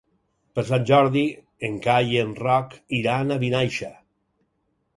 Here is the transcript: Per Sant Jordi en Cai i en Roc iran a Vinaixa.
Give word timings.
Per 0.53 0.61
Sant 0.69 0.87
Jordi 0.91 1.21
en 1.67 1.75
Cai 1.85 2.09
i 2.15 2.19
en 2.23 2.33
Roc 2.41 2.73
iran 3.01 3.31
a 3.37 3.41
Vinaixa. 3.47 3.91